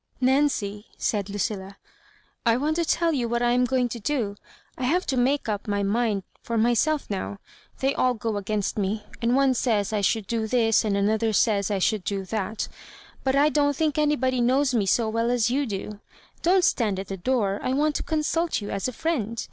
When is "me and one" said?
8.79-9.53